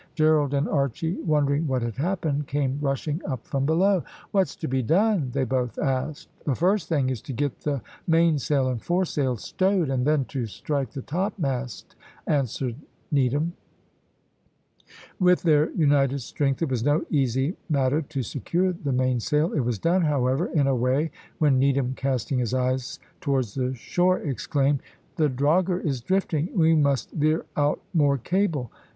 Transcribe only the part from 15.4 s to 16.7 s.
their united strength it